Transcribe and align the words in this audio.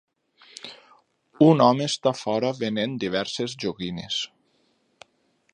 Un 1.49 1.61
home 1.67 1.87
està 1.91 2.15
fora 2.21 2.53
venent 2.63 2.97
diverses 3.07 3.57
joguines. 3.67 4.21